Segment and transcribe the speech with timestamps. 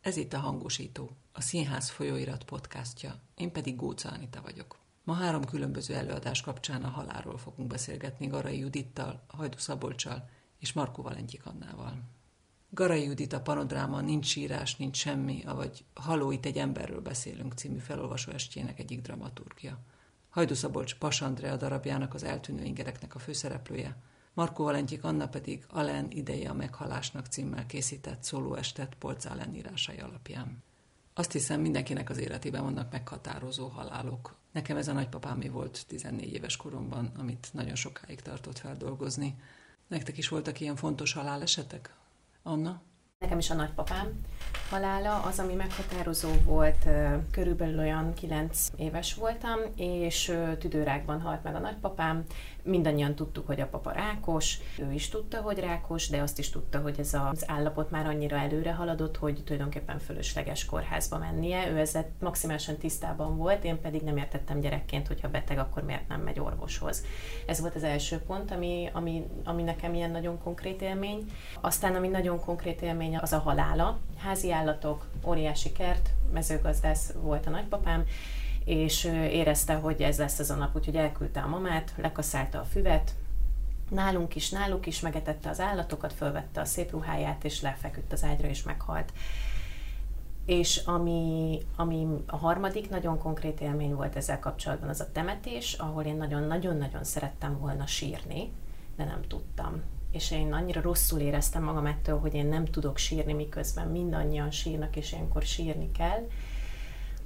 [0.00, 4.78] Ez itt a Hangosító, a Színház folyóirat podcastja, én pedig Góca Anita vagyok.
[5.04, 10.28] Ma három különböző előadás kapcsán a halálról fogunk beszélgetni Garai Judittal, Hajdu Szabolcsal
[10.58, 12.02] és Markó Valentyik Annával.
[12.70, 17.78] Garai Judit a Panodráma Nincs sírás, nincs semmi, avagy Haló, itt egy emberről beszélünk című
[17.78, 19.78] felolvasó estjének egyik dramaturgia.
[20.28, 23.96] Hajdu Szabolcs Pasandrea darabjának az eltűnő ingereknek a főszereplője,
[24.34, 30.62] Markó Valentyik Anna pedig Alen ideje a meghalásnak címmel készített szólóestet Polc Alen írásai alapján.
[31.14, 34.34] Azt hiszem, mindenkinek az életében vannak meghatározó halálok.
[34.52, 39.40] Nekem ez a nagypapámé volt 14 éves koromban, amit nagyon sokáig tartott feldolgozni.
[39.86, 41.94] Nektek is voltak ilyen fontos halálesetek?
[42.42, 42.82] Anna?
[43.20, 44.20] Nekem is a nagypapám
[44.70, 46.86] halála az, ami meghatározó volt,
[47.30, 52.24] körülbelül olyan 9 éves voltam, és tüdőrákban halt meg a nagypapám.
[52.62, 56.78] Mindannyian tudtuk, hogy a papa rákos, ő is tudta, hogy rákos, de azt is tudta,
[56.78, 61.70] hogy ez az állapot már annyira előre haladott, hogy tulajdonképpen fölösleges kórházba mennie.
[61.70, 66.08] Ő ezzel maximálisan tisztában volt, én pedig nem értettem gyerekként, hogy ha beteg, akkor miért
[66.08, 67.04] nem megy orvoshoz.
[67.46, 71.30] Ez volt az első pont, ami, ami, ami nekem ilyen nagyon konkrét élmény.
[71.60, 73.98] Aztán, ami nagyon konkrét élmény, az a halála.
[74.16, 78.04] Házi állatok, óriási kert, mezőgazdász volt a nagypapám,
[78.64, 83.14] és érezte, hogy ez lesz az a nap, úgyhogy elküldte a mamát, lekaszálta a füvet,
[83.90, 88.48] nálunk is, náluk is megetette az állatokat, fölvette a szép ruháját, és lefeküdt az ágyra,
[88.48, 89.12] és meghalt.
[90.46, 96.04] És ami, ami a harmadik nagyon konkrét élmény volt ezzel kapcsolatban, az a temetés, ahol
[96.04, 98.52] én nagyon-nagyon-nagyon szerettem volna sírni,
[98.96, 99.82] de nem tudtam.
[100.10, 104.96] És én annyira rosszul éreztem magam ettől, hogy én nem tudok sírni, miközben mindannyian sírnak,
[104.96, 106.28] és ilyenkor sírni kell,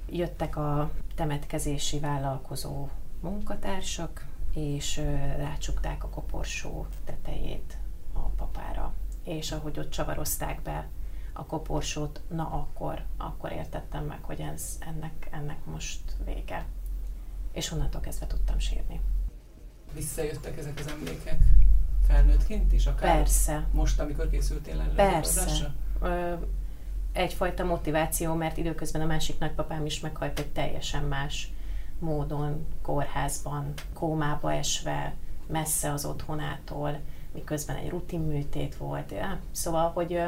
[0.09, 2.87] jöttek a temetkezési vállalkozó
[3.21, 4.97] munkatársak, és
[5.37, 7.77] rácsukták a koporsó tetejét
[8.13, 8.93] a papára.
[9.23, 10.89] És ahogy ott csavarozták be
[11.33, 16.65] a koporsót, na akkor, akkor értettem meg, hogy ez, ennek, ennek most vége.
[17.51, 19.01] És onnantól kezdve tudtam sírni.
[19.93, 21.43] Visszajöttek ezek az emlékek
[22.07, 22.85] felnőttként is?
[22.85, 23.65] Akár Persze.
[23.71, 25.73] Most, amikor készültél erre Persze
[27.15, 31.51] egyfajta motiváció, mert időközben a másik nagypapám is meghalt egy teljesen más
[31.99, 35.13] módon, kórházban, kómába esve,
[35.47, 36.99] messze az otthonától,
[37.33, 39.11] miközben egy rutinműtét volt.
[39.11, 40.21] Ja, szóval, hogy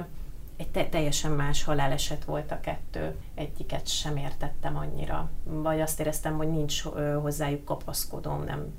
[0.58, 5.30] egy te- teljesen más haláleset volt a kettő, egyiket sem értettem annyira.
[5.44, 6.82] Vagy azt éreztem, hogy nincs
[7.22, 8.74] hozzájuk kapaszkodom, nem,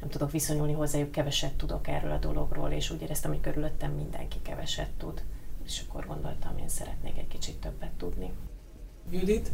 [0.00, 4.38] nem tudok viszonyulni hozzájuk, keveset tudok erről a dologról, és úgy éreztem, hogy körülöttem mindenki
[4.42, 5.22] keveset tud
[5.70, 8.30] és akkor gondoltam, én szeretnék egy kicsit többet tudni.
[9.10, 9.50] Judit?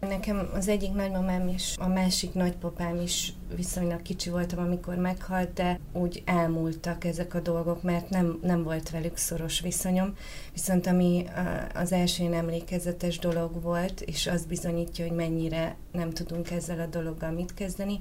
[0.00, 5.80] Nekem az egyik nagymamám és a másik nagypapám is viszonylag kicsi voltam, amikor meghalt, de
[5.92, 10.16] úgy elmúltak ezek a dolgok, mert nem, nem volt velük szoros viszonyom.
[10.52, 11.26] Viszont ami
[11.74, 17.30] az első emlékezetes dolog volt, és az bizonyítja, hogy mennyire nem tudunk ezzel a dologgal
[17.30, 18.00] mit kezdeni,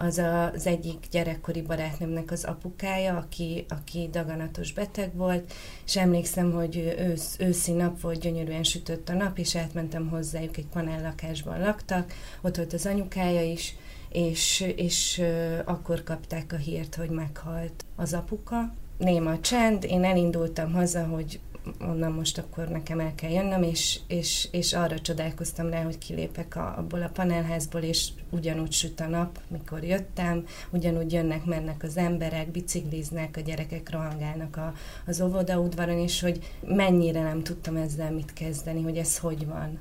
[0.00, 5.52] az az egyik gyerekkori barátnőmnek az apukája, aki, aki daganatos beteg volt,
[5.86, 10.66] és emlékszem, hogy ősz, őszi nap volt, gyönyörűen sütött a nap, és átmentem hozzájuk, egy
[10.66, 13.76] panellakásban laktak, ott volt az anyukája is,
[14.08, 15.22] és, és
[15.64, 18.72] akkor kapták a hírt, hogy meghalt az apuka.
[18.98, 21.40] Néma csend, én elindultam haza, hogy
[21.80, 26.56] onnan most akkor nekem el kell jönnöm, és, és, és arra csodálkoztam rá, hogy kilépek
[26.56, 31.96] a, abból a panelházból, és ugyanúgy süt a nap, mikor jöttem, ugyanúgy jönnek, mennek az
[31.96, 34.72] emberek, bicikliznek, a gyerekek rohangálnak a,
[35.06, 39.78] az óvodaudvaron, és hogy mennyire nem tudtam ezzel mit kezdeni, hogy ez hogy van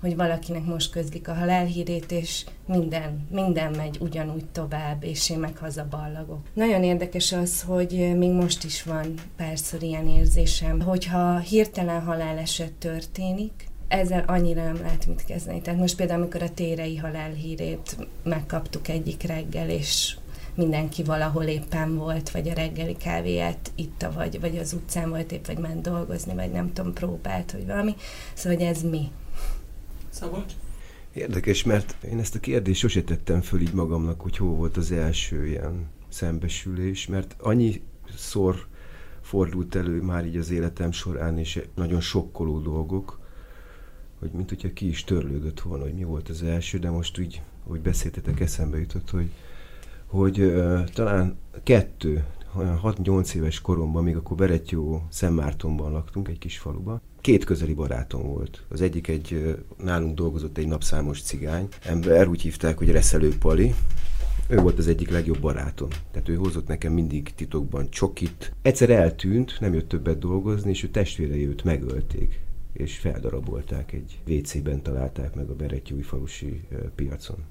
[0.00, 5.56] hogy valakinek most közlik a halálhírét, és minden, minden megy ugyanúgy tovább, és én meg
[5.56, 6.40] hazaballagok.
[6.52, 13.52] Nagyon érdekes az, hogy még most is van párszor ilyen érzésem, hogyha hirtelen haláleset történik,
[13.88, 15.60] ezzel annyira nem lehet mit kezdeni.
[15.60, 20.16] Tehát most például, amikor a térei halálhírét megkaptuk egyik reggel, és
[20.54, 25.46] mindenki valahol éppen volt, vagy a reggeli kávéját itta, vagy, vagy az utcán volt épp,
[25.46, 27.94] vagy ment dolgozni, vagy nem tudom, próbált, hogy valami.
[28.34, 29.10] Szóval, hogy ez mi?
[30.16, 30.52] Szabolcs?
[31.12, 34.92] Érdekes, mert én ezt a kérdést sose tettem föl így magamnak, hogy hol volt az
[34.92, 37.82] első ilyen szembesülés, mert annyi
[38.16, 38.66] szor
[39.20, 43.20] fordult elő már így az életem során, és nagyon sokkoló dolgok,
[44.18, 47.42] hogy mint hogyha ki is törlődött volna, hogy mi volt az első, de most úgy,
[47.66, 49.30] hogy beszéltetek, eszembe jutott, hogy,
[50.06, 56.58] hogy uh, talán kettő, olyan 6-8 éves koromban, még akkor Beretyó Szentmártonban laktunk, egy kis
[56.58, 58.64] faluban, két közeli barátom volt.
[58.68, 63.74] Az egyik egy nálunk dolgozott egy napszámos cigány, ember, úgy hívták, hogy Reszelő Pali,
[64.48, 65.88] ő volt az egyik legjobb barátom.
[66.10, 68.52] Tehát ő hozott nekem mindig titokban csokit.
[68.62, 72.40] Egyszer eltűnt, nem jött többet dolgozni, és ő testvérei őt megölték.
[72.76, 76.60] és feldarabolták egy WC-ben találták meg a Beretyúi falusi
[76.94, 77.44] piacon.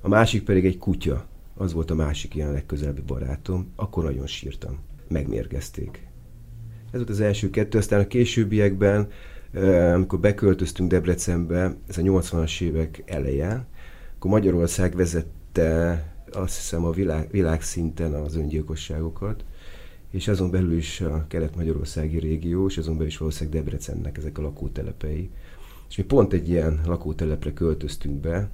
[0.00, 4.78] A másik pedig egy kutya, az volt a másik ilyen legközelebbi barátom, akkor nagyon sírtam.
[5.08, 6.08] Megmérgezték.
[6.90, 9.08] Ez volt az első kettő, aztán a későbbiekben,
[9.94, 13.66] amikor beköltöztünk Debrecenbe, ez a 80-as évek eleje,
[14.16, 19.44] akkor Magyarország vezette azt hiszem a világ, világszinten az öngyilkosságokat,
[20.10, 24.42] és azon belül is a kelet-magyarországi régió, és azon belül is valószínűleg Debrecennek ezek a
[24.42, 25.30] lakótelepei.
[25.88, 28.50] És mi pont egy ilyen lakótelepre költöztünk be.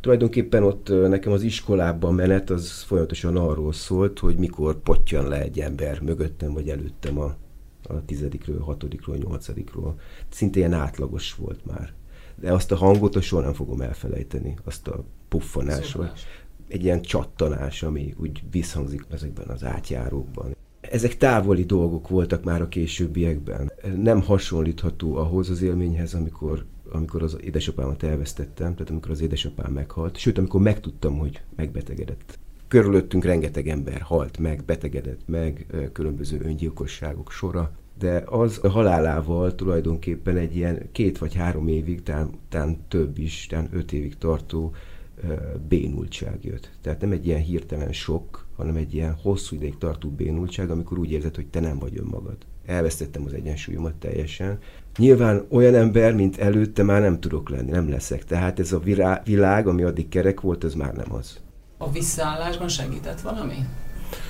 [0.00, 5.60] Tulajdonképpen ott nekem az iskolában menet az folyamatosan arról szólt, hogy mikor potyan le egy
[5.60, 7.34] ember mögöttem vagy előttem a,
[7.86, 10.00] a tizedikről, hatodikról, nyolcadikról.
[10.28, 11.92] Szinte ilyen átlagos volt már.
[12.34, 16.10] De azt a hangot soha nem fogom elfelejteni, azt a puffanás, vagy
[16.68, 20.56] egy ilyen csattanás, ami úgy visszhangzik ezekben az átjárókban.
[20.80, 23.72] Ezek távoli dolgok voltak már a későbbiekben.
[23.96, 30.16] Nem hasonlítható ahhoz az élményhez, amikor, amikor az édesapámat elvesztettem, tehát amikor az édesapám meghalt,
[30.16, 32.38] sőt, amikor megtudtam, hogy megbetegedett.
[32.72, 40.36] Körülöttünk rengeteg ember halt meg, betegedett meg, különböző öngyilkosságok sora, de az a halálával tulajdonképpen
[40.36, 44.74] egy ilyen két vagy három évig, talán, talán több is, talán öt évig tartó
[45.68, 46.70] bénultság jött.
[46.80, 51.12] Tehát nem egy ilyen hirtelen sok, hanem egy ilyen hosszú ideig tartó bénultság, amikor úgy
[51.12, 52.36] érzed, hogy te nem vagy önmagad.
[52.66, 54.58] Elvesztettem az egyensúlyomat teljesen.
[54.98, 58.24] Nyilván olyan ember, mint előtte már nem tudok lenni, nem leszek.
[58.24, 58.82] Tehát ez a
[59.24, 61.40] világ, ami addig kerek volt, ez már nem az.
[61.82, 63.56] A visszaállásban segített valami?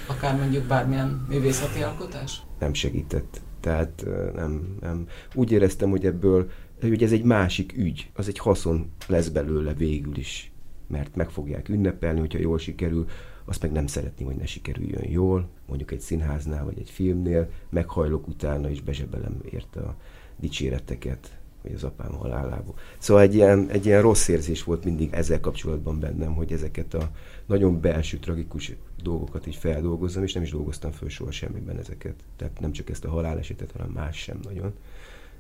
[0.07, 2.43] Akár mondjuk bármilyen művészeti alkotás?
[2.59, 3.41] Nem segített.
[3.61, 4.05] Tehát
[4.35, 5.09] nem, nem.
[5.35, 6.51] Úgy éreztem, hogy ebből,
[6.81, 10.53] hogy ez egy másik ügy, az egy haszon lesz belőle végül is
[10.93, 13.07] mert meg fogják ünnepelni, hogyha jól sikerül,
[13.45, 18.29] azt meg nem szeretném, hogy ne sikerüljön jól, mondjuk egy színháznál vagy egy filmnél, meghajlok
[18.29, 19.97] utána és bezsebelem érte a
[20.37, 22.75] dicséreteket, vagy az apám halálából.
[22.99, 27.11] Szóval egy ilyen, egy ilyen rossz érzés volt mindig ezzel kapcsolatban bennem, hogy ezeket a
[27.47, 28.73] nagyon belső, tragikus
[29.03, 32.15] dolgokat így feldolgozzam, és nem is dolgoztam föl soha semmiben ezeket.
[32.37, 34.75] Tehát nem csak ezt a halálesetet, hanem más sem nagyon.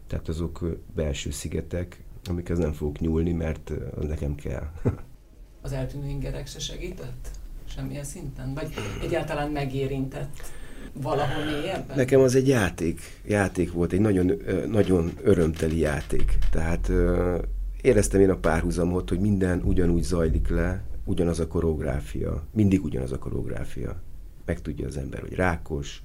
[0.07, 4.71] Tehát azok belső szigetek, amikhez nem fogok nyúlni, mert nekem kell.
[5.63, 7.29] az eltűnő ingerek se segített?
[7.65, 8.55] Semmilyen szinten?
[8.55, 10.43] Vagy egyáltalán megérintett
[10.93, 11.97] valahol mélyebben?
[11.97, 13.01] Nekem az egy játék.
[13.27, 14.33] Játék volt, egy nagyon,
[14.71, 16.39] nagyon örömteli játék.
[16.51, 16.91] Tehát
[17.83, 23.19] éreztem én a párhuzamot, hogy minden ugyanúgy zajlik le, ugyanaz a koreográfia, mindig ugyanaz a
[23.19, 24.03] koreográfia.
[24.45, 26.03] Megtudja az ember, hogy rákos,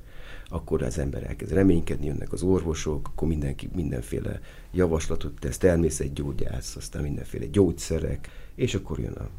[0.50, 4.40] akkor az ember elkezd reménykedni, jönnek az orvosok, akkor mindenki mindenféle
[4.72, 9.30] javaslatot tesz, természetgyógyász, aztán mindenféle gyógyszerek, és akkor jön a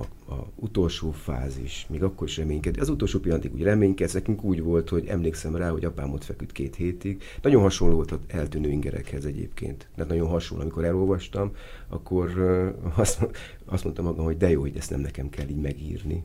[0.00, 2.80] a, a utolsó fázis, még akkor is reménykedik.
[2.80, 6.52] Az utolsó pillanatig úgy reménykedsz, nekünk úgy volt, hogy emlékszem rá, hogy apám ott feküdt
[6.52, 7.22] két hétig.
[7.42, 9.88] Nagyon hasonló volt az eltűnő ingerekhez egyébként.
[9.94, 11.52] Tehát nagyon hasonló, amikor elolvastam,
[11.88, 12.30] akkor
[12.94, 13.26] azt,
[13.64, 16.24] azt mondtam magam, hogy de jó, hogy ezt nem nekem kell így megírni,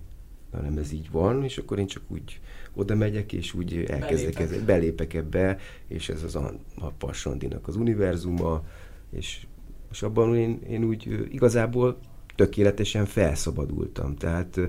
[0.51, 2.39] hanem ez így van, és akkor én csak úgy
[2.73, 4.65] oda megyek, és úgy elkezdek, Belépek.
[4.65, 5.57] belépek ebbe,
[5.87, 8.63] és ez az a, a Passandinak az univerzuma,
[9.09, 9.45] és,
[9.91, 11.97] és abban én, én úgy igazából
[12.35, 14.15] tökéletesen felszabadultam.
[14.15, 14.59] Tehát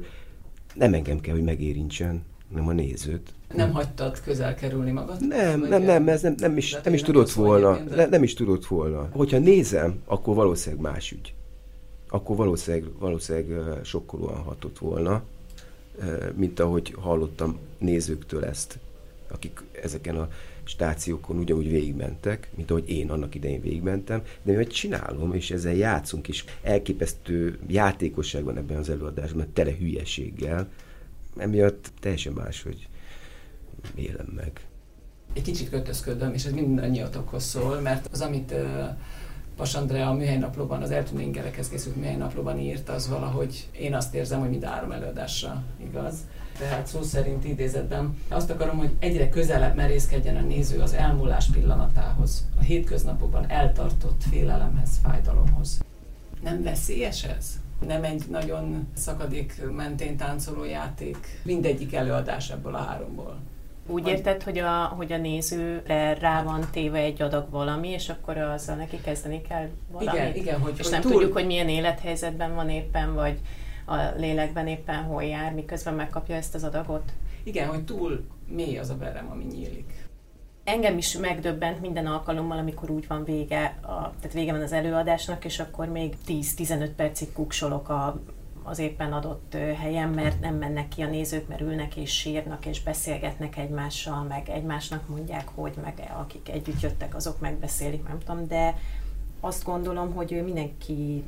[0.74, 2.22] nem engem kell, hogy megérintsen,
[2.54, 3.34] nem a nézőt.
[3.54, 5.26] Nem hagytad közel kerülni magad?
[5.26, 7.78] Nem, nem, nem, ez nem, nem is, nem is tudott volna.
[7.78, 8.06] De...
[8.06, 9.08] Nem is tudott volna.
[9.12, 11.34] Hogyha nézem, akkor valószínűleg más ügy.
[12.08, 15.22] Akkor valószínűleg, valószínűleg sokkolóan hatott volna,
[16.34, 18.78] mint ahogy hallottam nézőktől ezt,
[19.28, 20.28] akik ezeken a
[20.68, 26.28] stációkon ugyanúgy végigmentek, mint ahogy én annak idején végigmentem, de mi csinálom, és ezzel játszunk,
[26.28, 30.68] és elképesztő játékosság van ebben az előadásban, tele hülyeséggel,
[31.36, 32.88] emiatt teljesen más, hogy
[33.94, 34.60] élem meg.
[35.32, 38.54] Egy kicsit kötözködöm, és ez mindannyiatokhoz szól, mert az, amit
[39.56, 44.40] Pas Andrea a műhelynaplóban, az eltűnő ingerekhez készült műhelynaplóban írt, az valahogy én azt érzem,
[44.40, 46.14] hogy mind három előadásra igaz
[46.58, 48.16] tehát szó szerint idézetben.
[48.28, 54.90] Azt akarom, hogy egyre közelebb merészkedjen a néző az elmúlás pillanatához, a hétköznapokban eltartott félelemhez,
[55.02, 55.80] fájdalomhoz.
[56.42, 57.60] Nem veszélyes ez?
[57.86, 63.38] Nem egy nagyon szakadék mentén táncoló játék, mindegyik előadás ebből a háromból.
[63.86, 68.36] Úgy érted, hogy a, hogy a nézőre rá van téve egy adag valami, és akkor
[68.36, 70.14] azzal neki kezdeni kell valamit?
[70.14, 70.60] Igen, igen.
[70.60, 71.12] Hogy, és hogy nem túl...
[71.12, 73.40] tudjuk, hogy milyen élethelyzetben van éppen, vagy
[73.86, 77.12] a lélekben éppen hol jár, miközben megkapja ezt az adagot.
[77.42, 80.04] Igen, hogy túl mély az a verem, ami nyílik.
[80.64, 85.44] Engem is megdöbbent minden alkalommal, amikor úgy van vége, a, tehát vége van az előadásnak,
[85.44, 88.20] és akkor még 10-15 percig kuksolok a,
[88.68, 92.82] az éppen adott helyen, mert nem mennek ki a nézők, mert ülnek és sírnak és
[92.82, 98.78] beszélgetnek egymással, meg egymásnak mondják, hogy meg akik együtt jöttek, azok megbeszélik, nem tudom, de
[99.40, 101.24] azt gondolom, hogy mindenki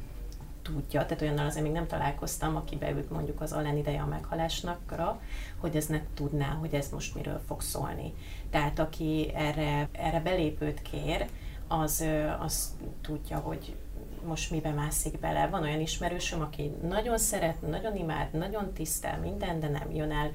[0.62, 5.20] tudja, tehát olyannal azért még nem találkoztam, aki beült mondjuk az alen ideje a meghalásnakra,
[5.56, 8.14] hogy ez ne tudná, hogy ez most miről fog szólni.
[8.50, 11.26] Tehát aki erre, erre belépőt kér,
[11.68, 12.04] az,
[12.40, 13.76] az tudja, hogy
[14.26, 15.46] most mibe mászik bele.
[15.46, 20.32] Van olyan ismerősöm, aki nagyon szeret, nagyon imád, nagyon tisztel minden, de nem jön el.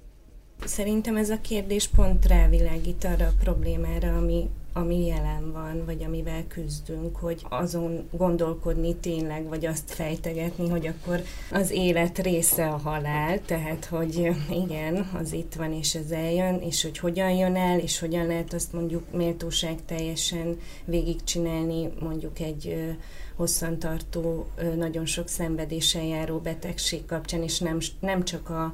[0.66, 6.48] Szerintem ez a kérdés pont rávilágít arra a problémára, ami ami jelen van, vagy amivel
[6.48, 11.22] küzdünk, hogy azon gondolkodni tényleg, vagy azt fejtegetni, hogy akkor
[11.52, 16.82] az élet része a halál, tehát hogy igen, az itt van és ez eljön, és
[16.82, 22.96] hogy hogyan jön el, és hogyan lehet azt mondjuk méltóság teljesen végigcsinálni mondjuk egy
[23.36, 28.74] hosszantartó, nagyon sok szenvedéssel járó betegség kapcsán, és nem, nem csak a,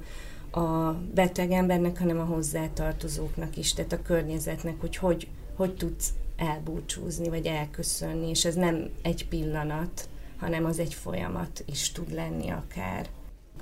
[0.60, 5.28] a beteg embernek, hanem a hozzátartozóknak is, tehát a környezetnek, hogy hogy
[5.60, 11.92] hogy tudsz elbúcsúzni, vagy elköszönni, és ez nem egy pillanat, hanem az egy folyamat is
[11.92, 13.10] tud lenni akár.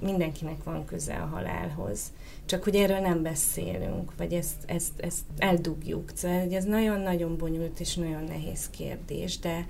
[0.02, 2.00] Mindenkinek van köze a halálhoz.
[2.46, 6.12] Csak hogy erről nem beszélünk, vagy ezt, ezt, ezt eldugjuk.
[6.14, 9.66] Szóval ez nagyon-nagyon bonyolult és nagyon nehéz kérdés, de,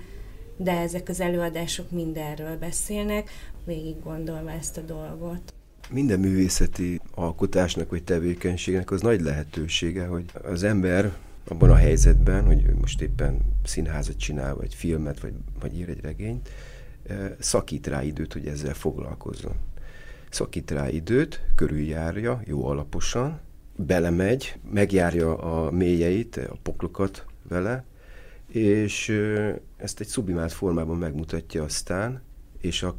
[0.58, 3.30] de ezek az előadások mindenről beszélnek,
[3.66, 5.54] végig gondolva ezt a dolgot.
[5.90, 11.14] Minden művészeti alkotásnak vagy tevékenységnek az nagy lehetősége, hogy az ember
[11.48, 16.50] abban a helyzetben, hogy most éppen színházat csinál, vagy filmet, vagy, vagy ír egy regényt,
[17.40, 19.56] szakít rá időt, hogy ezzel foglalkozzon.
[20.30, 23.40] Szakít rá időt, körüljárja, jó alaposan,
[23.76, 27.84] belemegy, megjárja a mélyeit, a poklokat vele,
[28.58, 29.22] és
[29.78, 32.22] ezt egy sublimált formában megmutatja aztán,
[32.62, 32.96] és a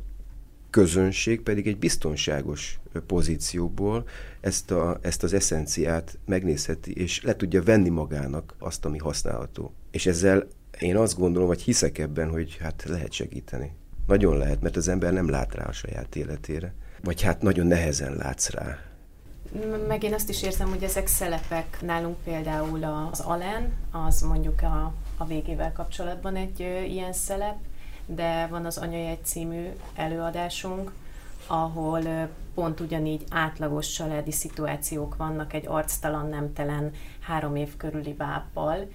[0.71, 4.09] közönség pedig egy biztonságos pozícióból
[4.41, 9.73] ezt, a, ezt az eszenciát megnézheti, és le tudja venni magának azt, ami használható.
[9.91, 10.47] És ezzel
[10.79, 13.73] én azt gondolom, vagy hiszek ebben, hogy hát lehet segíteni.
[14.07, 16.75] Nagyon lehet, mert az ember nem lát rá a saját életére.
[17.03, 18.79] Vagy hát nagyon nehezen látsz rá.
[19.89, 24.95] Meg én azt is érzem, hogy ezek szelepek nálunk például az Alen, az mondjuk a,
[25.19, 27.57] a végével kapcsolatban egy ö, ilyen szelep,
[28.07, 30.93] de van az Anyajegy című előadásunk,
[31.47, 38.89] ahol pont ugyanígy átlagos családi szituációk vannak egy arctalan, nemtelen három év körüli bábbal,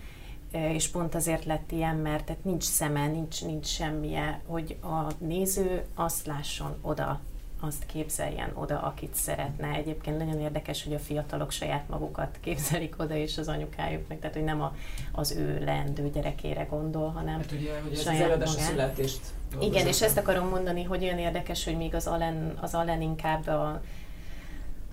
[0.51, 5.85] és pont azért lett ilyen, mert tehát nincs szeme, nincs, nincs semmije, hogy a néző
[5.95, 7.19] azt lásson oda
[7.63, 9.67] azt képzeljen oda, akit szeretne.
[9.67, 14.43] Egyébként nagyon érdekes, hogy a fiatalok saját magukat képzelik oda, és az anyukájuknak, tehát hogy
[14.43, 14.75] nem a,
[15.11, 18.69] az ő leendő gyerekére gondol, hanem hát ugye, hogy ez saját az magát.
[18.69, 19.19] születést
[19.59, 23.47] Igen, és ezt akarom mondani, hogy olyan érdekes, hogy még az Allen, az Allen inkább
[23.47, 23.81] a,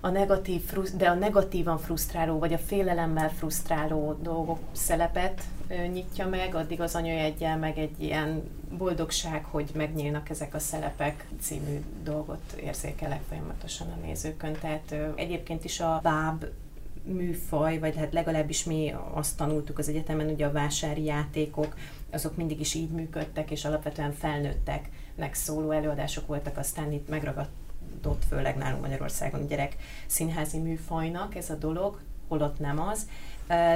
[0.00, 0.62] a negatív,
[0.96, 5.42] de a negatívan frusztráló, vagy a félelemmel frusztráló dolgok szelepet
[5.92, 8.42] nyitja meg, addig az anyajegyel meg egy ilyen
[8.78, 14.52] boldogság, hogy megnyílnak ezek a szelepek című dolgot érzékelek folyamatosan a nézőkön.
[14.60, 16.44] Tehát egyébként is a báb
[17.04, 21.76] műfaj, vagy hát legalábbis mi azt tanultuk az egyetemen, ugye a vásári játékok,
[22.10, 24.88] azok mindig is így működtek, és alapvetően felnőttek
[25.32, 27.50] szóló előadások voltak, aztán itt megragadt
[28.06, 29.76] ott főleg nálunk Magyarországon gyerek
[30.06, 33.06] színházi műfajnak ez a dolog, holott nem az,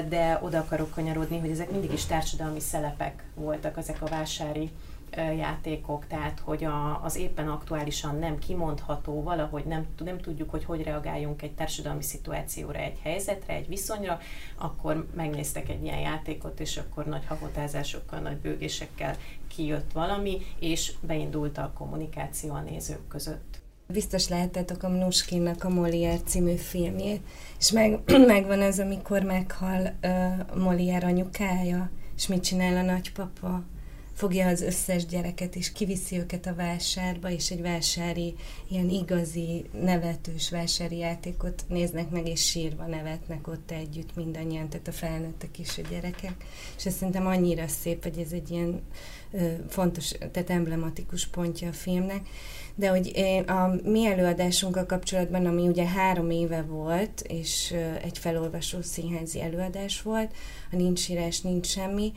[0.09, 4.71] de oda akarok kanyarodni, hogy ezek mindig is társadalmi szelepek voltak, ezek a vásári
[5.16, 10.83] játékok, tehát hogy a, az éppen aktuálisan nem kimondható, valahogy nem, nem tudjuk, hogy hogy
[10.83, 14.19] reagáljunk egy társadalmi szituációra, egy helyzetre, egy viszonyra,
[14.57, 19.16] akkor megnéztek egy ilyen játékot, és akkor nagy hahotázásokkal, nagy bőgésekkel
[19.49, 23.53] kijött valami, és beindult a kommunikáció a nézők között.
[23.86, 27.20] Biztos láttátok a Mnuskinnak a Molière című filmjét,
[27.58, 33.62] és meg, megvan az, amikor meghal uh, Molière anyukája, és mit csinál a nagypapa?
[34.14, 38.35] Fogja az összes gyereket, és kiviszi őket a vásárba, és egy vásári,
[38.68, 44.92] ilyen igazi, nevetős vásári játékot néznek meg, és sírva nevetnek ott együtt mindannyian, tehát a
[44.92, 46.44] felnőttek is a gyerekek.
[46.76, 48.83] És ez szerintem annyira szép, hogy ez egy ilyen
[49.33, 52.28] ö, fontos, tehát emblematikus pontja a filmnek.
[52.75, 53.12] De hogy
[53.47, 60.35] a mi előadásunkkal kapcsolatban, ami ugye három éve volt, és egy felolvasó színházi előadás volt,
[60.73, 62.12] a Nincs írás, nincs semmi,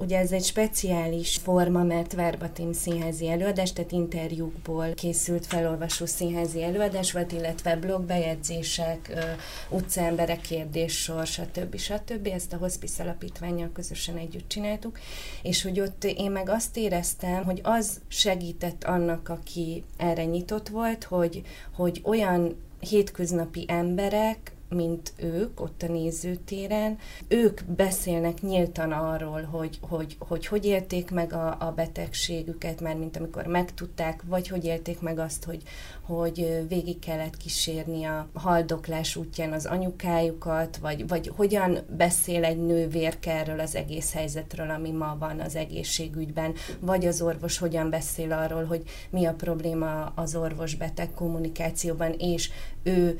[0.00, 7.12] Ugye ez egy speciális forma, mert verbatim színházi előadás, tehát interjúkból készült felolvasó színházi előadás
[7.12, 9.12] volt, illetve blogbejegyzések,
[9.70, 11.76] utcaemberek kérdéssor, stb.
[11.76, 12.26] stb.
[12.26, 14.98] Ezt a Hospice alapítványjal közösen együtt csináltuk,
[15.42, 21.04] és hogy ott én meg azt éreztem, hogy az segített annak, aki erre nyitott volt,
[21.04, 21.42] hogy,
[21.74, 26.98] hogy olyan hétköznapi emberek, mint ők ott a nézőtéren.
[27.28, 33.16] Ők beszélnek nyíltan arról, hogy hogy, hogy, hogy élték meg a, a betegségüket, már mint
[33.16, 35.62] amikor megtudták, vagy hogy élték meg azt, hogy,
[36.02, 43.32] hogy végig kellett kísérni a haldoklás útján az anyukájukat, vagy, vagy hogyan beszél egy nővérke
[43.32, 48.64] erről az egész helyzetről, ami ma van az egészségügyben, vagy az orvos hogyan beszél arról,
[48.64, 52.50] hogy mi a probléma az orvos-beteg kommunikációban, és
[52.82, 53.18] ő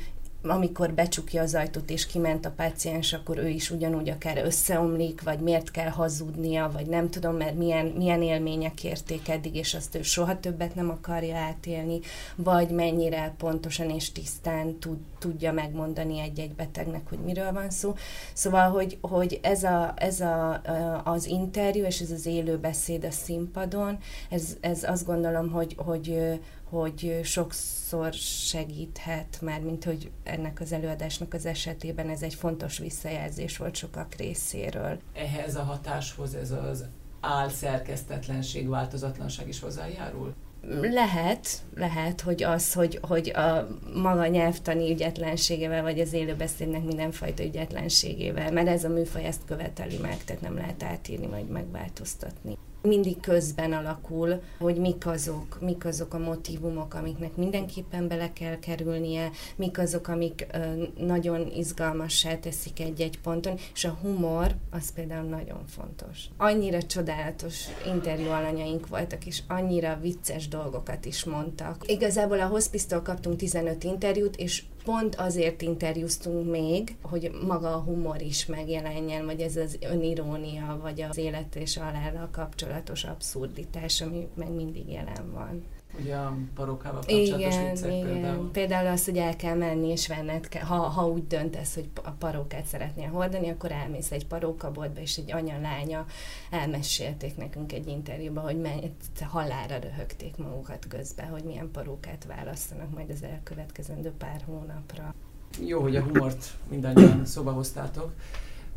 [0.50, 5.40] amikor becsukja az ajtót és kiment a páciens, akkor ő is ugyanúgy akár összeomlik, vagy
[5.40, 10.02] miért kell hazudnia, vagy nem tudom, mert milyen, milyen élmények érték eddig, és azt ő
[10.02, 12.00] soha többet nem akarja átélni,
[12.36, 17.94] vagy mennyire pontosan és tisztán tud, tudja megmondani egy-egy betegnek, hogy miről van szó.
[18.32, 20.60] Szóval, hogy, hogy ez, a, ez a,
[21.04, 23.98] az interjú és ez az élő beszéd a színpadon,
[24.30, 26.38] ez, ez azt gondolom, hogy, hogy,
[26.68, 33.56] hogy sokszor segíthet, már mint hogy ennek az előadásnak az esetében ez egy fontos visszajelzés
[33.56, 34.98] volt sokak részéről.
[35.14, 36.84] Ehhez a hatáshoz ez az
[37.20, 40.34] álszerkesztetlenség, változatlanság is hozzájárul?
[40.80, 48.52] Lehet, lehet, hogy az, hogy, hogy a maga nyelvtani ügyetlenségével, vagy az élőbeszédnek mindenfajta ügyetlenségével,
[48.52, 53.72] mert ez a műfaj ezt követeli meg, tehát nem lehet átírni, vagy megváltoztatni mindig közben
[53.72, 60.08] alakul, hogy mik azok, mik azok a motivumok, amiknek mindenképpen bele kell kerülnie, mik azok,
[60.08, 66.18] amik ö, nagyon izgalmassá teszik egy-egy ponton, és a humor az például nagyon fontos.
[66.36, 71.82] Annyira csodálatos interjú alanyaink voltak, és annyira vicces dolgokat is mondtak.
[71.86, 78.22] Igazából a hospice kaptunk 15 interjút, és pont azért interjúztunk még, hogy maga a humor
[78.22, 84.50] is megjelenjen, vagy ez az önirónia, vagy az élet és halállal kapcsolatos abszurditás, ami meg
[84.50, 85.64] mindig jelen van.
[86.00, 88.06] Ugye a parókával kapcsolatos igen, viccek igen.
[88.06, 88.50] például.
[88.50, 92.10] Például az, hogy el kell menni és venned kell, ha, ha úgy döntesz, hogy a
[92.10, 96.06] parókát szeretnél hordani, akkor elmész egy parókaboltba, és egy anya-lánya
[96.50, 103.10] elmesélték nekünk egy interjúban, hogy mennyit halára röhögték magukat közben, hogy milyen parókát választanak majd
[103.10, 105.14] az elkövetkezendő pár hónapra.
[105.60, 108.12] Jó, hogy a humort mindannyian szóba hoztátok,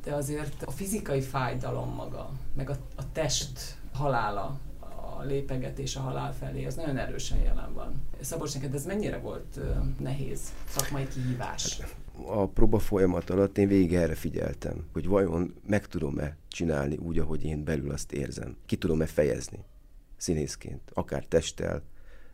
[0.03, 4.59] de azért a fizikai fájdalom maga, meg a, a test halála
[5.23, 8.01] lépegetés a halál felé, az nagyon erősen jelen van.
[8.19, 9.59] Szabolcs, neked ez mennyire volt
[9.99, 11.81] nehéz szakmai kihívás?
[12.25, 17.43] A próba folyamat alatt én végig erre figyeltem, hogy vajon meg tudom-e csinálni úgy, ahogy
[17.43, 18.57] én belül azt érzem.
[18.65, 19.65] Ki tudom-e fejezni
[20.21, 21.83] színészként, akár testtel,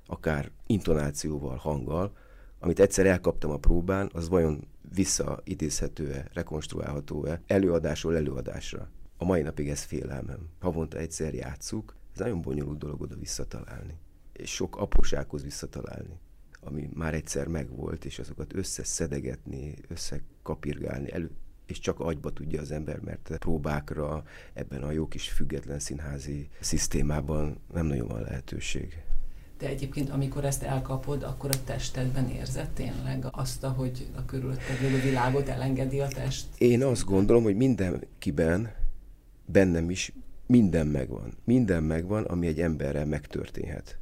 [0.06, 2.15] akár intonációval, hanggal,
[2.60, 8.89] amit egyszer elkaptam a próbán, az vajon visszaidézhető-e, rekonstruálható-e előadásról előadásra.
[9.17, 10.50] A mai napig ez félelmem.
[10.60, 13.97] Havonta egyszer játszuk, ez nagyon bonyolult dolog oda visszatalálni.
[14.34, 16.19] És sok aprósághoz visszatalálni,
[16.60, 21.32] ami már egyszer megvolt, és azokat összeszedegetni, összekapirgálni, elő,
[21.65, 27.58] és csak agyba tudja az ember, mert próbákra ebben a jó kis független színházi szisztémában
[27.73, 29.01] nem nagyon van lehetőség.
[29.58, 35.01] De egyébként, amikor ezt elkapod, akkor a testedben érzed tényleg azt, hogy a körülötted lévő
[35.01, 36.45] világot elengedi a test?
[36.58, 38.71] Én azt gondolom, hogy mindenkiben,
[39.45, 40.13] bennem is
[40.48, 41.34] minden megvan.
[41.44, 43.98] Minden megvan, ami egy emberrel megtörténhet.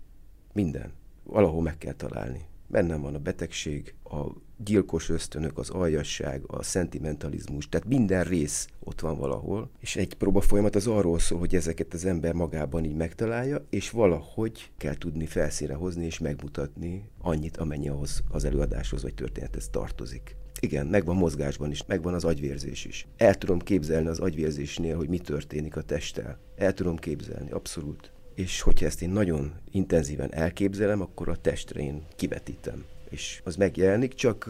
[0.53, 0.91] Minden.
[1.23, 2.45] Valahol meg kell találni.
[2.67, 4.25] Bennem van a betegség, a
[4.57, 10.41] gyilkos ösztönök, az aljasság, a szentimentalizmus, tehát minden rész ott van valahol, és egy próba
[10.41, 15.25] folyamat az arról szól, hogy ezeket az ember magában így megtalálja, és valahogy kell tudni
[15.25, 20.35] felszínre hozni és megmutatni annyit, amennyi ahhoz az előadáshoz vagy történethez tartozik.
[20.59, 23.07] Igen, megvan mozgásban is, megvan az agyvérzés is.
[23.17, 26.37] El tudom képzelni az agyvérzésnél, hogy mi történik a testtel.
[26.55, 28.11] El tudom képzelni, abszolút.
[28.35, 32.83] És hogyha ezt én nagyon intenzíven elképzelem, akkor a testre én kivetítem.
[33.09, 34.49] És az megjelenik, csak,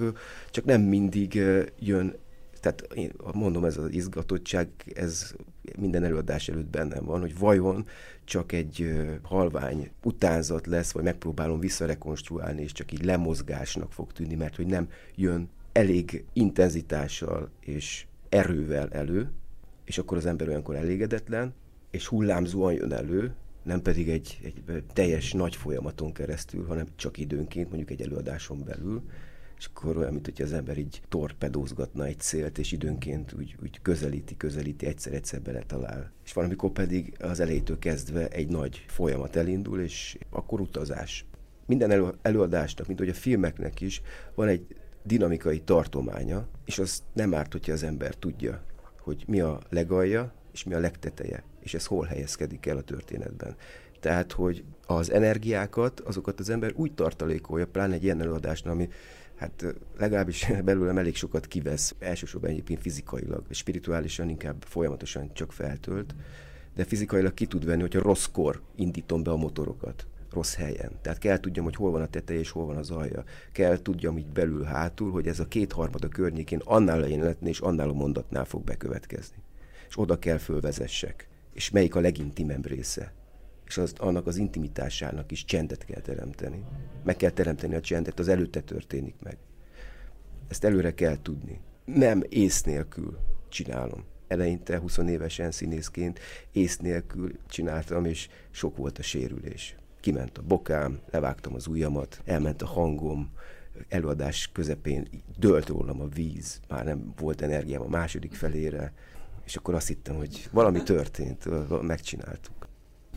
[0.51, 1.33] csak nem mindig
[1.79, 2.15] jön
[2.65, 5.33] tehát én mondom, ez az izgatottság, ez
[5.77, 7.85] minden előadás előtt bennem van, hogy vajon
[8.23, 14.55] csak egy halvány utánzat lesz, vagy megpróbálom visszarekonstruálni, és csak így lemozgásnak fog tűnni, mert
[14.55, 19.31] hogy nem jön elég intenzitással és erővel elő,
[19.85, 21.53] és akkor az ember olyankor elégedetlen,
[21.91, 23.33] és hullámzóan jön elő,
[23.63, 29.01] nem pedig egy, egy teljes nagy folyamaton keresztül, hanem csak időnként, mondjuk egy előadáson belül,
[29.57, 33.81] és akkor olyan, mint hogy az ember így torpedózgatna egy célt, és időnként úgy, úgy
[33.81, 36.11] közelíti, közelíti, egyszer-egyszer beletalál.
[36.25, 41.25] És valamikor pedig az elejétől kezdve egy nagy folyamat elindul, és akkor utazás.
[41.65, 44.01] Minden elő, előadásnak, mint hogy a filmeknek is,
[44.35, 48.61] van egy dinamikai tartománya, és az nem árt, hogyha az ember tudja,
[48.99, 53.55] hogy mi a legalja, és mi a legteteje, és ez hol helyezkedik el a történetben.
[53.99, 58.89] Tehát, hogy az energiákat, azokat az ember úgy tartalékolja, pláne egy ilyen előadásnál, ami
[59.35, 66.15] hát legalábbis belőlem elég sokat kivesz, elsősorban egyébként fizikailag, spirituálisan inkább folyamatosan csak feltölt,
[66.75, 70.91] de fizikailag ki tud venni, hogyha rosszkor indítom be a motorokat rossz helyen.
[71.01, 73.23] Tehát kell tudjam, hogy hol van a teteje és hol van az alja.
[73.51, 77.59] Kell tudjam így belül hátul, hogy ez a kétharmad a környékén annál a jelenetnél és
[77.59, 79.37] annál a mondatnál fog bekövetkezni.
[79.87, 81.27] És oda kell fölvezessek.
[81.53, 83.13] És melyik a legintimebb része
[83.67, 86.63] és az, annak az intimitásának is csendet kell teremteni.
[87.03, 89.37] Meg kell teremteni a csendet, az előtte történik meg.
[90.47, 91.59] Ezt előre kell tudni.
[91.85, 93.17] Nem ész nélkül
[93.49, 94.03] csinálom.
[94.27, 96.19] Eleinte 20 évesen színészként
[96.51, 99.75] ész nélkül csináltam, és sok volt a sérülés.
[100.05, 103.29] Kiment a bokám, levágtam az ujjamat, elment a hangom,
[103.87, 108.93] előadás közepén dölt rólam a víz, már nem volt energiám a második felére,
[109.45, 111.47] és akkor azt hittem, hogy valami történt,
[111.81, 112.67] megcsináltuk.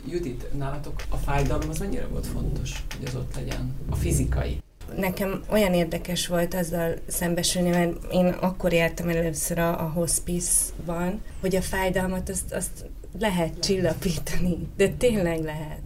[0.06, 3.74] Judit, nálatok a fájdalom az mennyire volt fontos, hogy az ott legyen?
[3.90, 4.62] A fizikai?
[4.96, 11.56] Nekem olyan érdekes volt azzal szembesülni, mert én akkor értem először a, a hospice-ban, hogy
[11.56, 12.86] a fájdalmat azt, azt
[13.18, 15.82] lehet csillapítani, de tényleg lehet.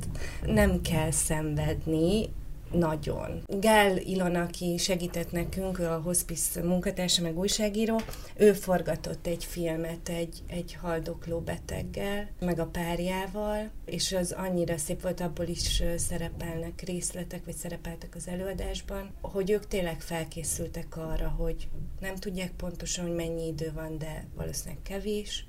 [0.46, 2.28] Nem kell szenvedni,
[2.72, 3.42] nagyon.
[3.46, 8.00] Gál Ilona, aki segített nekünk, a hospice munkatársa, meg újságíró,
[8.36, 15.02] ő forgatott egy filmet egy, egy haldokló beteggel, meg a párjával, és az annyira szép
[15.02, 21.68] volt, abból is szerepelnek részletek, vagy szerepeltek az előadásban, hogy ők tényleg felkészültek arra, hogy
[22.00, 25.46] nem tudják pontosan, hogy mennyi idő van, de valószínűleg kevés,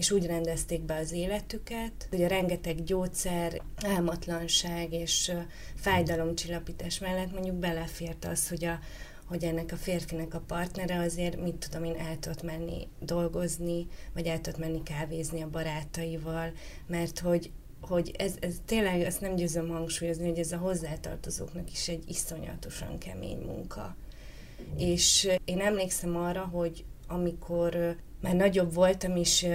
[0.00, 5.32] és úgy rendezték be az életüket, hogy a rengeteg gyógyszer, álmatlanság és
[5.74, 8.78] fájdalomcsillapítás mellett mondjuk belefért az, hogy a,
[9.24, 14.26] hogy ennek a férfinek a partnere azért, mit tudom én, el tudott menni dolgozni, vagy
[14.26, 16.52] el tudott menni kávézni a barátaival,
[16.86, 21.88] mert hogy hogy ez, ez tényleg, ezt nem győzöm hangsúlyozni, hogy ez a hozzátartozóknak is
[21.88, 23.96] egy iszonyatosan kemény munka.
[24.76, 29.46] És én emlékszem arra, hogy amikor már nagyobb voltam, és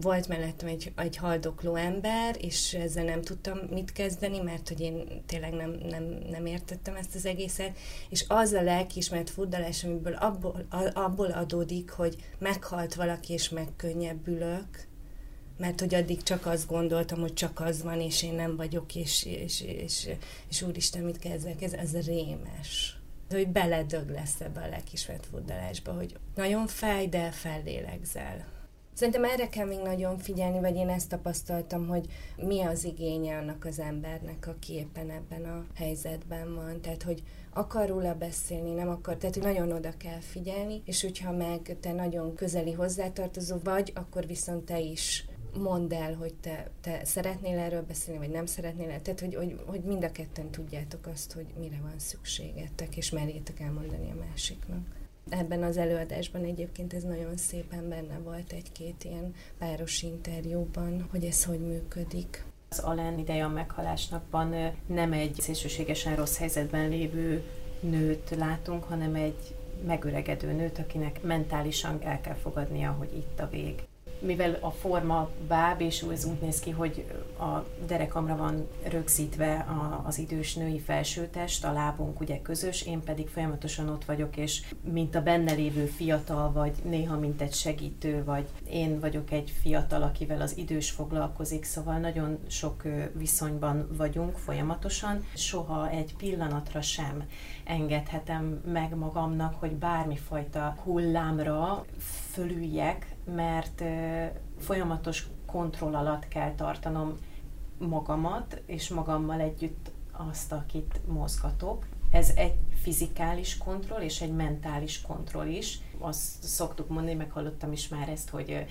[0.00, 5.22] volt mellettem egy, egy haldokló ember, és ezzel nem tudtam mit kezdeni, mert hogy én
[5.26, 10.66] tényleg nem, nem, nem értettem ezt az egészet, és az a lelkiismert furdalás, amiből abból,
[10.92, 14.86] abból adódik, hogy meghalt valaki, és megkönnyebbülök,
[15.58, 19.24] mert hogy addig csak azt gondoltam, hogy csak az van, és én nem vagyok, és,
[19.24, 20.08] és, és, és,
[20.48, 22.95] és úristen, mit kezdek, ez, ez rémes
[23.30, 28.54] hogy beledög lesz ebbe a legkismert fuddalásba, hogy nagyon fáj, de fellélegzel.
[28.96, 33.64] Szerintem erre kell még nagyon figyelni, vagy én ezt tapasztaltam, hogy mi az igénye annak
[33.64, 36.80] az embernek, aki éppen ebben a helyzetben van.
[36.80, 41.32] Tehát, hogy akar róla beszélni, nem akar, tehát, hogy nagyon oda kell figyelni, és hogyha
[41.32, 45.24] meg te nagyon közeli hozzátartozó vagy, akkor viszont te is
[45.58, 49.80] mondd el, hogy te, te szeretnél erről beszélni, vagy nem szeretnél, tehát hogy, hogy, hogy
[49.80, 54.86] mind a ketten tudjátok azt, hogy mire van szükségetek, és merjétek elmondani a másiknak.
[55.28, 61.44] Ebben az előadásban egyébként ez nagyon szépen benne volt egy-két ilyen páros interjúban, hogy ez
[61.44, 62.44] hogy működik.
[62.68, 67.42] Az Alen ideje a meghalásnakban nem egy szélsőségesen rossz helyzetben lévő
[67.80, 69.54] nőt látunk, hanem egy
[69.86, 73.82] megöregedő nőt, akinek mentálisan el kell fogadnia, hogy itt a vég
[74.20, 77.04] mivel a forma báb, és ez úgy néz ki, hogy
[77.38, 83.28] a derekamra van rögzítve a, az idős női felsőtest, a lábunk ugye közös, én pedig
[83.28, 88.46] folyamatosan ott vagyok, és mint a benne lévő fiatal, vagy néha mint egy segítő, vagy
[88.70, 95.24] én vagyok egy fiatal, akivel az idős foglalkozik, szóval nagyon sok viszonyban vagyunk folyamatosan.
[95.34, 97.24] Soha egy pillanatra sem
[97.64, 101.84] engedhetem meg magamnak, hogy bármifajta hullámra
[102.32, 103.82] fölüljek, mert
[104.58, 107.16] folyamatos kontroll alatt kell tartanom
[107.78, 111.86] magamat, és magammal együtt azt, akit mozgatok.
[112.10, 115.80] Ez egy fizikális kontroll, és egy mentális kontroll is.
[115.98, 118.66] Azt szoktuk mondani, meghallottam is már ezt, hogy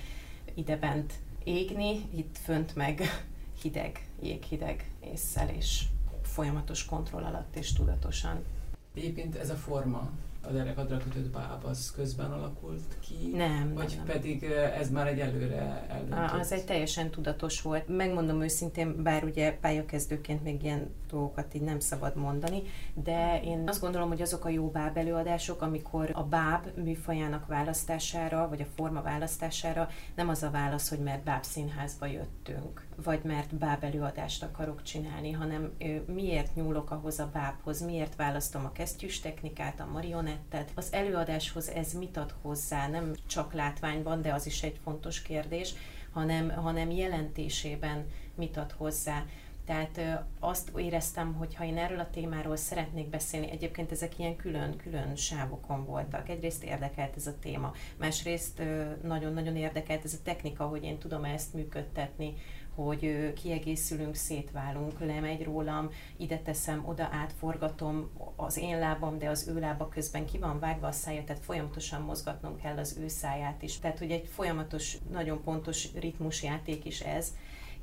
[0.54, 1.12] ide bent
[1.44, 3.02] égni, itt fönt meg
[3.62, 5.84] hideg, jéghideg észszel, és
[6.22, 8.44] folyamatos kontroll alatt és tudatosan.
[8.94, 10.10] Egyébként ez a forma,
[10.48, 13.30] a derekadra kötött báb az közben alakult ki?
[13.34, 14.42] Nem, Vagy nem, pedig
[14.78, 16.40] ez már egy előre eldöntött?
[16.40, 17.88] Az egy teljesen tudatos volt.
[17.88, 22.62] Megmondom őszintén, bár ugye pályakezdőként még ilyen dolgokat így nem szabad mondani,
[22.94, 28.48] de én azt gondolom, hogy azok a jó báb előadások, amikor a báb műfajának választására,
[28.48, 33.54] vagy a forma választására nem az a válasz, hogy mert báb színházba jöttünk, vagy mert
[33.54, 35.72] báb előadást akarok csinálni, hanem
[36.06, 40.70] miért nyúlok ahhoz a bábhoz, miért választom a kesztyűs technikát, a marionettet.
[40.74, 45.74] Az előadáshoz ez mit ad hozzá, nem csak látványban, de az is egy fontos kérdés,
[46.12, 49.24] hanem, hanem jelentésében mit ad hozzá.
[49.64, 50.00] Tehát
[50.40, 55.84] azt éreztem, hogy ha én erről a témáról szeretnék beszélni, egyébként ezek ilyen külön-külön sávokon
[55.84, 56.28] voltak.
[56.28, 58.62] Egyrészt érdekelt ez a téma, másrészt
[59.02, 62.34] nagyon-nagyon érdekelt ez a technika, hogy én tudom ezt működtetni,
[62.76, 69.58] hogy kiegészülünk, szétválunk, lemegy rólam, ide teszem, oda átforgatom az én lábam, de az ő
[69.58, 73.78] lába közben ki van vágva a szája, tehát folyamatosan mozgatnom kell az ő száját is.
[73.78, 77.34] Tehát, hogy egy folyamatos, nagyon pontos ritmusjáték is ez,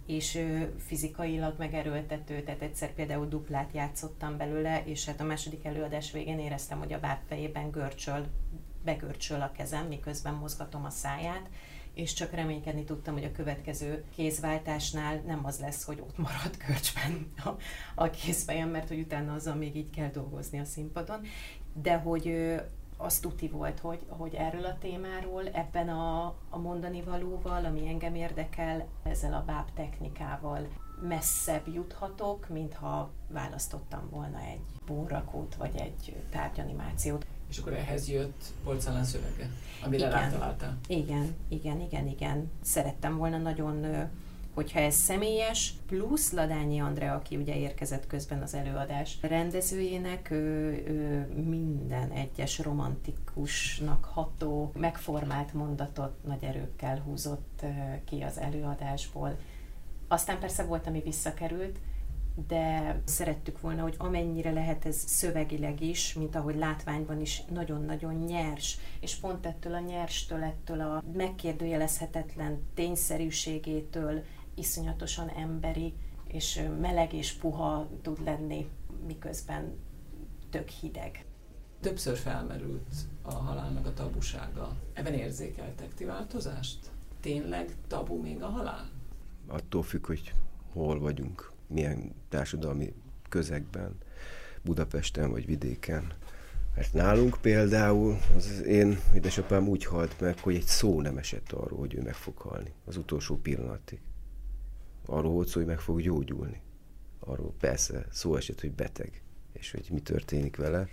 [0.05, 0.45] és
[0.77, 6.79] fizikailag megerőltető, tehát egyszer például duplát játszottam belőle, és hát a második előadás végén éreztem,
[6.79, 7.19] hogy a báb
[7.71, 8.25] görcsöl,
[8.83, 11.49] begörcsöl a kezem, miközben mozgatom a száját,
[11.93, 17.31] és csak reménykedni tudtam, hogy a következő kézváltásnál nem az lesz, hogy ott marad görcsben
[17.45, 17.49] a,
[17.95, 21.21] a kézfejem, mert hogy utána azzal még így kell dolgozni a színpadon,
[21.73, 22.55] de hogy
[22.97, 28.15] az tuti volt, hogy, hogy erről a témáról, ebben a, a mondani valóval, ami engem
[28.15, 30.67] érdekel, ezzel a báb technikával
[31.01, 37.25] messzebb juthatok, mintha választottam volna egy bórakót vagy egy tárgyanimációt.
[37.53, 39.49] És akkor ehhez jött porcelán szövege,
[39.83, 40.19] amire igen.
[40.19, 40.77] rátaláltál.
[40.87, 42.51] Igen, igen, igen, igen.
[42.61, 44.09] Szerettem volna nagyon
[44.53, 51.27] hogyha ez személyes, plusz Ladányi Andrea, aki ugye érkezett közben az előadás rendezőjének, ő, ő
[51.43, 57.61] minden egyes romantikusnak ható, megformált mondatot nagy erőkkel húzott
[58.05, 59.37] ki az előadásból.
[60.07, 61.77] Aztán persze volt, ami visszakerült,
[62.47, 68.77] de szerettük volna, hogy amennyire lehet ez szövegileg is, mint ahogy látványban is nagyon-nagyon nyers,
[68.99, 74.23] és pont ettől a nyerstől, ettől a megkérdőjelezhetetlen tényszerűségétől
[74.55, 75.93] iszonyatosan emberi,
[76.27, 78.69] és meleg és puha tud lenni,
[79.07, 79.75] miközben
[80.49, 81.25] tök hideg.
[81.79, 84.75] Többször felmerült a halálnak a tabusága.
[84.93, 86.91] Ebben érzékeltek ti változást?
[87.19, 88.89] Tényleg tabu még a halál?
[89.47, 90.33] Attól függ, hogy
[90.73, 92.93] hol vagyunk, milyen társadalmi
[93.29, 93.97] közegben,
[94.61, 96.13] Budapesten vagy vidéken.
[96.75, 101.79] Mert nálunk például az én édesapám úgy halt meg, hogy egy szó nem esett arról,
[101.79, 103.99] hogy ő meg fog halni az utolsó pillanatig
[105.05, 106.61] arról volt szó, hogy meg fog gyógyulni.
[107.19, 109.21] Arról persze szó esett, hogy beteg,
[109.53, 110.87] és hogy mi történik vele,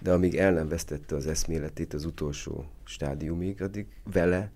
[0.00, 4.52] de amíg el nem vesztette az eszméletét az utolsó stádiumig, addig vele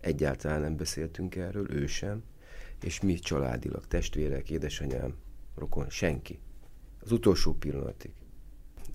[0.00, 2.22] egyáltalán nem beszéltünk erről, ő sem,
[2.82, 5.14] és mi családilag, testvérek, édesanyám,
[5.54, 6.38] rokon, senki.
[7.00, 8.12] Az utolsó pillanatig.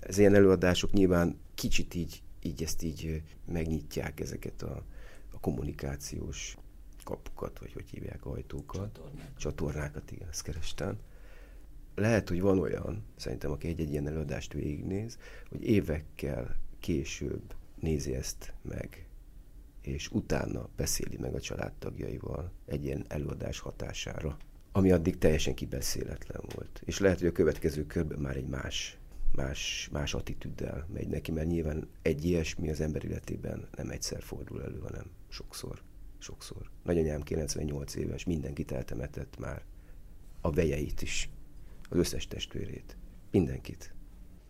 [0.00, 4.84] Az ilyen előadások nyilván kicsit így, így ezt így megnyitják ezeket a,
[5.32, 6.56] a kommunikációs
[7.04, 8.92] kapukat, vagy hogy hívják, ajtókat.
[8.94, 9.38] Csatornákat.
[9.38, 10.98] Csatornákat, igen, ezt kerestem.
[11.94, 15.18] Lehet, hogy van olyan, szerintem, aki egy-egy ilyen előadást végignéz,
[15.48, 19.03] hogy évekkel később nézi ezt meg,
[19.86, 24.36] és utána beszéli meg a családtagjaival egy ilyen előadás hatására,
[24.72, 26.82] ami addig teljesen kibeszéletlen volt.
[26.84, 28.98] És lehet, hogy a következő körben már egy más,
[29.32, 34.62] más, más attitűddel megy neki, mert nyilván egy ilyesmi az ember életében nem egyszer fordul
[34.62, 35.82] elő, hanem sokszor
[36.24, 36.70] sokszor.
[36.82, 39.62] Nagyanyám 98 éves, mindenkit eltemetett már.
[40.40, 41.28] A vejeit is,
[41.88, 42.96] az összes testvérét,
[43.30, 43.93] mindenkit.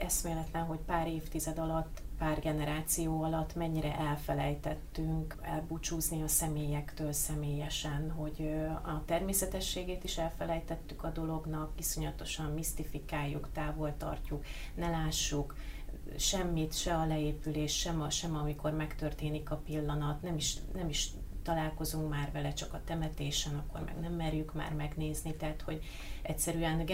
[0.05, 8.55] Eszméletlen, hogy pár évtized alatt, pár generáció alatt mennyire elfelejtettünk elbúcsúzni a személyektől személyesen, hogy
[8.83, 15.55] a természetességét is elfelejtettük a dolognak, iszonyatosan misztifikáljuk, távol tartjuk, ne lássuk,
[16.19, 21.11] semmit, se a leépülés, sem, a, sem amikor megtörténik a pillanat, nem is, nem is
[21.43, 25.85] találkozunk már vele csak a temetésen, akkor meg nem merjük már megnézni, tehát hogy
[26.23, 26.85] egyszerűen a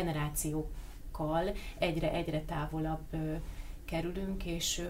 [1.11, 3.16] generációkkal egyre-egyre távolabb
[3.85, 4.87] kerülünk, és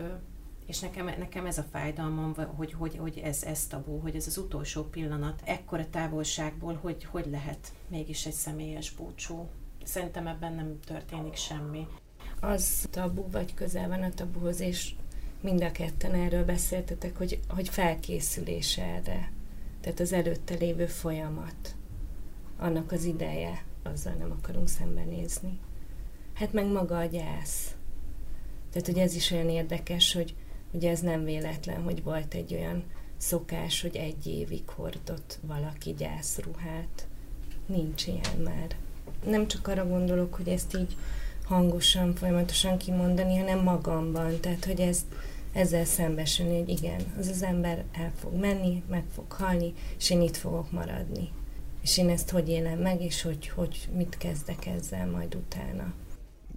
[0.66, 4.38] és nekem, nekem ez a fájdalmam, hogy, hogy, hogy ez, ez tabú, hogy ez az
[4.38, 9.48] utolsó pillanat, ekkora távolságból, hogy, hogy lehet mégis egy személyes búcsú.
[9.84, 11.86] Szerintem ebben nem történik semmi.
[12.40, 14.94] Az tabu, vagy közel van a tabuhoz, és
[15.40, 19.32] mind a ketten erről beszéltetek, hogy, hogy felkészülés erre.
[19.80, 21.74] Tehát az előtte lévő folyamat,
[22.58, 25.58] annak az ideje, azzal nem akarunk szembenézni.
[26.40, 27.74] Hát meg maga a gyász.
[28.72, 30.34] Tehát, hogy ez is olyan érdekes, hogy,
[30.72, 32.84] Ugye ez nem véletlen, hogy volt egy olyan
[33.16, 37.06] szokás, hogy egy évig hordott valaki gyászruhát.
[37.66, 38.76] Nincs ilyen már.
[39.24, 40.96] Nem csak arra gondolok, hogy ezt így
[41.44, 44.40] hangosan, folyamatosan kimondani, hanem magamban.
[44.40, 45.04] Tehát, hogy ezt,
[45.52, 50.20] ezzel szembesülni, hogy igen, az az ember el fog menni, meg fog halni, és én
[50.20, 51.28] itt fogok maradni.
[51.82, 55.92] És én ezt hogy élem meg, és hogy, hogy mit kezdek ezzel majd utána.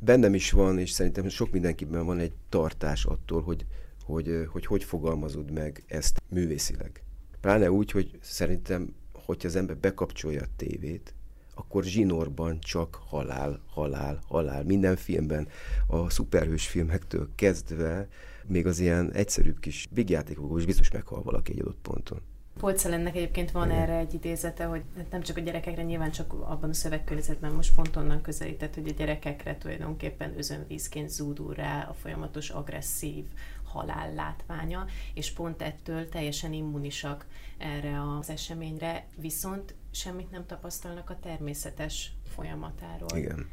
[0.05, 3.65] Bennem is van, és szerintem sok mindenkiben van egy tartás attól, hogy
[4.05, 7.03] hogy, hogy hogy fogalmazod meg ezt művészileg.
[7.41, 11.13] Pláne úgy, hogy szerintem, hogyha az ember bekapcsolja a tévét,
[11.55, 14.63] akkor zsinórban csak halál, halál, halál.
[14.63, 15.47] Minden filmben,
[15.87, 18.07] a szuperhős filmektől kezdve,
[18.47, 22.21] még az ilyen egyszerűbb kis bigjátékokból is biztos meghal valaki egy adott ponton.
[22.59, 23.81] Polcelennek egyébként van Igen.
[23.81, 27.75] erre egy idézete, hogy hát nem csak a gyerekekre, nyilván csak abban a szövegkörnyezetben most
[27.75, 33.25] pont onnan közelített, hogy a gyerekekre tulajdonképpen özönvízként zúdul rá a folyamatos agresszív
[33.63, 37.25] halál látványa, és pont ettől teljesen immunisak
[37.57, 43.17] erre az eseményre, viszont semmit nem tapasztalnak a természetes folyamatáról.
[43.17, 43.49] Igen.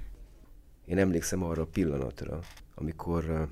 [0.84, 2.40] Én emlékszem arra a pillanatra,
[2.74, 3.48] amikor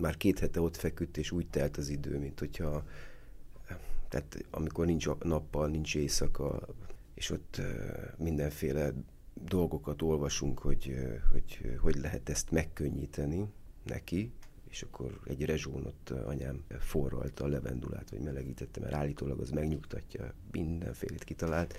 [0.00, 2.84] már két hete ott feküdt, és úgy telt az idő, mint hogyha
[4.08, 6.68] tehát amikor nincs nappal, nincs éjszaka,
[7.14, 7.60] és ott
[8.16, 8.92] mindenféle
[9.44, 10.94] dolgokat olvasunk, hogy,
[11.32, 13.46] hogy hogy lehet ezt megkönnyíteni
[13.84, 14.32] neki,
[14.70, 21.24] és akkor egy rezsónot anyám forralta a levendulát, vagy melegítette, mert állítólag az megnyugtatja, mindenfélét
[21.24, 21.78] kitalált.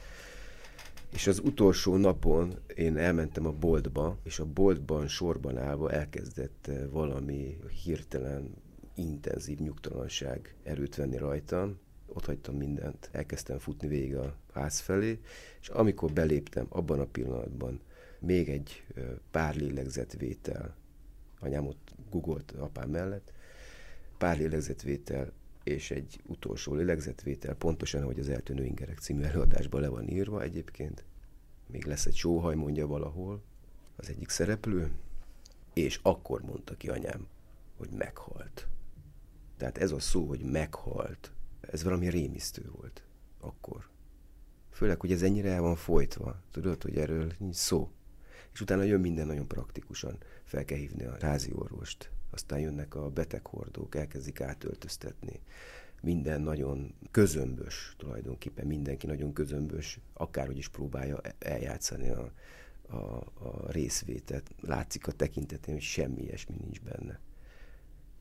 [1.14, 7.58] És az utolsó napon én elmentem a boltba, és a boltban sorban állva elkezdett valami
[7.84, 8.56] hirtelen
[8.96, 11.80] intenzív nyugtalanság erőt venni rajtam.
[12.14, 15.20] Ott hagytam mindent, elkezdtem futni végig a ház felé,
[15.62, 17.80] és amikor beléptem, abban a pillanatban
[18.20, 18.86] még egy
[19.32, 20.76] pár lélegzetvétel
[21.40, 23.34] anyám ott gugolt apám mellett,
[24.18, 25.32] pár lélegzetvétel
[25.64, 31.04] és egy utolsó lélegzetvétel, pontosan, ahogy az Eltűnő ingerek című előadásban le van írva egyébként.
[31.68, 33.44] Még lesz egy sóhaj, mondja valahol
[33.96, 34.92] az egyik szereplő,
[35.74, 37.28] és akkor mondta ki anyám,
[37.78, 38.68] hogy meghalt.
[39.58, 43.04] Tehát ez a szó, hogy meghalt, ez valami rémisztő volt
[43.40, 43.90] akkor.
[44.72, 46.42] Főleg, hogy ez ennyire el van folytva.
[46.52, 47.92] Tudod, hogy erről nincs szó
[48.54, 50.18] és utána jön minden nagyon praktikusan.
[50.44, 55.40] Fel kell hívni a házi orvost, aztán jönnek a beteghordók, elkezdik átöltöztetni.
[56.02, 62.32] Minden nagyon közömbös, tulajdonképpen mindenki nagyon közömbös, akárhogy is próbálja eljátszani a,
[62.88, 62.96] a,
[63.34, 64.50] a részvétet.
[64.62, 67.20] Látszik a tekintetén, hogy semmi ilyesmi nincs benne.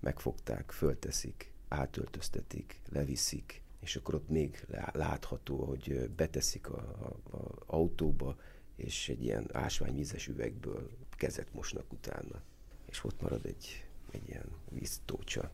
[0.00, 7.16] Megfogták, fölteszik, átöltöztetik, leviszik, és akkor ott még látható, hogy beteszik a,
[7.66, 8.36] autóba,
[8.76, 12.42] és egy ilyen ásványvízes üvegből kezet mosnak utána,
[12.86, 15.50] és ott marad egy, egy ilyen víztócsa.